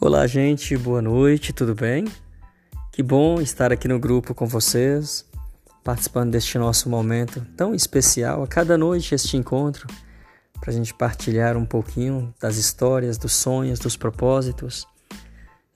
Olá, 0.00 0.28
gente, 0.28 0.76
boa 0.76 1.02
noite, 1.02 1.52
tudo 1.52 1.74
bem? 1.74 2.04
Que 2.92 3.02
bom 3.02 3.40
estar 3.40 3.72
aqui 3.72 3.88
no 3.88 3.98
grupo 3.98 4.32
com 4.32 4.46
vocês, 4.46 5.26
participando 5.82 6.30
deste 6.30 6.56
nosso 6.56 6.88
momento 6.88 7.44
tão 7.56 7.74
especial. 7.74 8.44
A 8.44 8.46
cada 8.46 8.78
noite, 8.78 9.12
este 9.12 9.36
encontro, 9.36 9.88
para 10.60 10.70
a 10.70 10.72
gente 10.72 10.94
partilhar 10.94 11.56
um 11.56 11.66
pouquinho 11.66 12.32
das 12.40 12.58
histórias, 12.58 13.18
dos 13.18 13.32
sonhos, 13.32 13.80
dos 13.80 13.96
propósitos. 13.96 14.86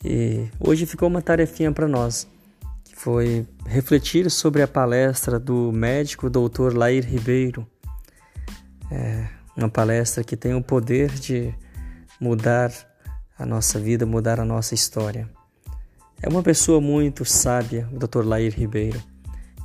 E 0.04 0.48
hoje 0.60 0.86
ficou 0.86 1.08
uma 1.08 1.20
tarefinha 1.20 1.72
para 1.72 1.88
nós, 1.88 2.28
que 2.84 2.94
foi 2.94 3.44
refletir 3.66 4.30
sobre 4.30 4.62
a 4.62 4.68
palestra 4.68 5.36
do 5.36 5.72
médico 5.72 6.30
doutor 6.30 6.76
Lair 6.76 7.04
Ribeiro. 7.04 7.66
É 8.88 9.26
uma 9.56 9.68
palestra 9.68 10.22
que 10.22 10.36
tem 10.36 10.54
o 10.54 10.62
poder 10.62 11.10
de 11.10 11.52
mudar 12.20 12.91
a 13.42 13.46
nossa 13.46 13.78
vida, 13.78 14.06
mudar 14.06 14.38
a 14.38 14.44
nossa 14.44 14.74
história. 14.74 15.28
É 16.22 16.28
uma 16.28 16.42
pessoa 16.42 16.80
muito 16.80 17.24
sábia, 17.24 17.88
o 17.92 17.98
Dr. 17.98 18.24
Lair 18.24 18.54
Ribeiro. 18.56 19.02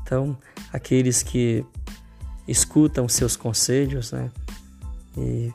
Então, 0.01 0.35
aqueles 0.73 1.21
que 1.21 1.63
escutam 2.47 3.07
seus 3.07 3.35
conselhos, 3.35 4.11
né, 4.11 4.31
e 5.15 5.53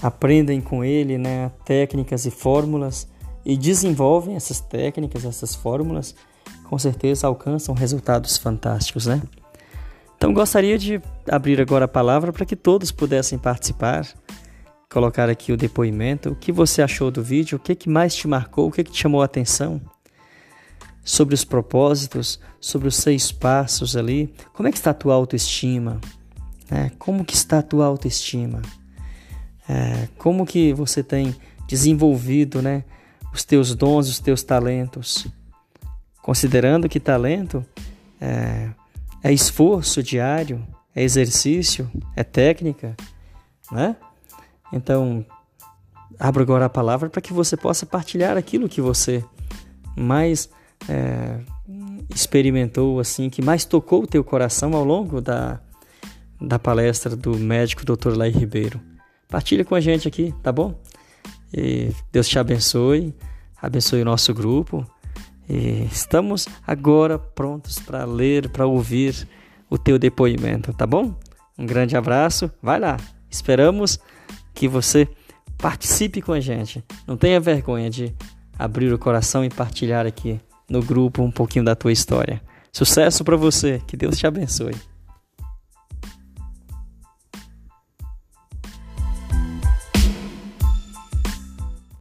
aprendem 0.00 0.60
com 0.60 0.84
ele, 0.84 1.18
né, 1.18 1.50
técnicas 1.64 2.26
e 2.26 2.30
fórmulas 2.30 3.08
e 3.44 3.56
desenvolvem 3.56 4.36
essas 4.36 4.60
técnicas, 4.60 5.24
essas 5.24 5.54
fórmulas, 5.54 6.14
com 6.64 6.78
certeza 6.78 7.26
alcançam 7.26 7.74
resultados 7.74 8.38
fantásticos, 8.38 9.06
né? 9.06 9.20
Então 10.16 10.32
gostaria 10.32 10.78
de 10.78 11.02
abrir 11.28 11.60
agora 11.60 11.86
a 11.86 11.88
palavra 11.88 12.32
para 12.32 12.46
que 12.46 12.54
todos 12.54 12.92
pudessem 12.92 13.38
participar 13.38 14.06
colocar 14.92 15.28
aqui 15.30 15.52
o 15.52 15.56
depoimento. 15.56 16.30
O 16.30 16.36
que 16.36 16.52
você 16.52 16.82
achou 16.82 17.10
do 17.10 17.22
vídeo? 17.22 17.56
O 17.56 17.58
que, 17.58 17.74
que 17.74 17.88
mais 17.88 18.14
te 18.14 18.28
marcou? 18.28 18.68
O 18.68 18.70
que, 18.70 18.84
que 18.84 18.92
te 18.92 19.00
chamou 19.00 19.22
a 19.22 19.24
atenção? 19.24 19.80
Sobre 21.02 21.34
os 21.34 21.44
propósitos, 21.44 22.38
sobre 22.60 22.86
os 22.86 22.96
seis 22.96 23.32
passos 23.32 23.96
ali. 23.96 24.32
Como 24.52 24.68
é 24.68 24.70
que 24.70 24.76
está 24.76 24.90
a 24.90 24.94
tua 24.94 25.14
autoestima? 25.14 26.00
É, 26.70 26.90
como 26.98 27.24
que 27.24 27.34
está 27.34 27.58
a 27.58 27.62
tua 27.62 27.86
autoestima? 27.86 28.62
É, 29.68 30.08
como 30.18 30.46
que 30.46 30.72
você 30.72 31.02
tem 31.02 31.34
desenvolvido 31.66 32.60
né, 32.60 32.84
os 33.32 33.44
teus 33.44 33.74
dons, 33.74 34.08
os 34.08 34.20
teus 34.20 34.42
talentos? 34.42 35.26
Considerando 36.20 36.88
que 36.88 37.00
talento 37.00 37.64
é, 38.20 38.70
é 39.24 39.32
esforço 39.32 40.02
diário, 40.02 40.64
é 40.94 41.02
exercício, 41.02 41.90
é 42.14 42.22
técnica, 42.22 42.94
né? 43.72 43.96
Então, 44.72 45.24
abro 46.18 46.42
agora 46.42 46.66
a 46.66 46.70
palavra 46.70 47.10
para 47.10 47.20
que 47.20 47.32
você 47.32 47.56
possa 47.56 47.84
partilhar 47.84 48.36
aquilo 48.36 48.68
que 48.68 48.80
você 48.80 49.24
mais 49.96 50.48
é, 50.88 51.40
experimentou, 52.14 53.00
assim, 53.00 53.28
que 53.28 53.42
mais 53.42 53.64
tocou 53.64 54.04
o 54.04 54.06
teu 54.06 54.24
coração 54.24 54.74
ao 54.74 54.84
longo 54.84 55.20
da, 55.20 55.60
da 56.40 56.58
palestra 56.58 57.14
do 57.14 57.36
médico 57.36 57.84
Dr. 57.84 58.16
Lai 58.16 58.30
Ribeiro. 58.30 58.80
Partilha 59.28 59.64
com 59.64 59.74
a 59.74 59.80
gente 59.80 60.06
aqui, 60.08 60.34
tá 60.42 60.52
bom? 60.52 60.78
E 61.54 61.90
Deus 62.10 62.28
te 62.28 62.38
abençoe, 62.38 63.14
abençoe 63.60 64.02
o 64.02 64.04
nosso 64.04 64.32
grupo. 64.32 64.86
E 65.48 65.86
estamos 65.90 66.46
agora 66.66 67.18
prontos 67.18 67.78
para 67.78 68.04
ler, 68.04 68.48
para 68.50 68.66
ouvir 68.66 69.28
o 69.68 69.76
teu 69.76 69.98
depoimento, 69.98 70.72
tá 70.72 70.86
bom? 70.86 71.14
Um 71.58 71.66
grande 71.66 71.96
abraço, 71.96 72.50
vai 72.62 72.78
lá. 72.78 72.96
Esperamos 73.30 73.98
que 74.62 74.68
você 74.68 75.08
participe 75.58 76.22
com 76.22 76.32
a 76.32 76.38
gente. 76.38 76.84
Não 77.04 77.16
tenha 77.16 77.40
vergonha 77.40 77.90
de 77.90 78.14
abrir 78.56 78.92
o 78.92 78.98
coração 78.98 79.44
e 79.44 79.50
partilhar 79.50 80.06
aqui 80.06 80.40
no 80.70 80.80
grupo 80.80 81.20
um 81.20 81.32
pouquinho 81.32 81.64
da 81.64 81.74
tua 81.74 81.90
história. 81.90 82.40
Sucesso 82.72 83.24
para 83.24 83.36
você, 83.36 83.82
que 83.88 83.96
Deus 83.96 84.16
te 84.16 84.24
abençoe. 84.24 84.76